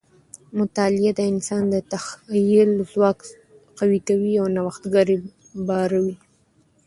مطالعه 0.59 1.11
د 1.17 1.21
انسان 1.31 1.63
د 1.69 1.75
تخیل 1.91 2.69
ځواک 2.91 3.19
قوي 3.77 3.99
کوي 4.07 4.33
او 4.41 4.45
نوښتګر 4.55 5.07
یې 5.13 5.19
باروي. 5.67 6.15